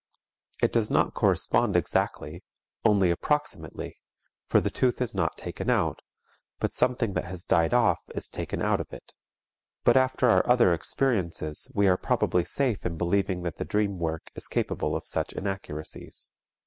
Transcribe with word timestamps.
It 0.63 0.71
does 0.71 0.89
not 0.89 1.13
correspond 1.13 1.75
exactly, 1.77 2.43
only 2.83 3.11
approximately, 3.11 3.99
for 4.47 4.59
the 4.59 4.71
tooth 4.71 4.99
is 4.99 5.13
not 5.13 5.37
taken 5.37 5.69
out, 5.69 6.01
but 6.59 6.73
something 6.73 7.13
that 7.13 7.25
has 7.25 7.45
died 7.45 7.71
off 7.71 7.99
is 8.15 8.27
taken 8.27 8.63
out 8.63 8.81
of 8.81 8.91
it. 8.91 9.13
But 9.83 9.97
after 9.97 10.27
our 10.27 10.41
other 10.49 10.73
experiences 10.73 11.71
we 11.75 11.87
are 11.87 11.97
probably 11.97 12.45
safe 12.45 12.83
in 12.83 12.97
believing 12.97 13.43
that 13.43 13.57
the 13.57 13.63
dream 13.65 13.99
work 13.99 14.31
is 14.33 14.47
capable 14.47 14.95
of 14.95 15.05
such 15.05 15.33
inaccuracies. 15.33 16.33